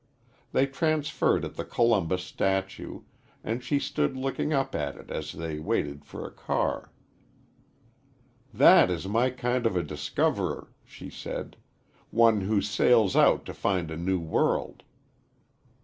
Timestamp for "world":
14.19-14.81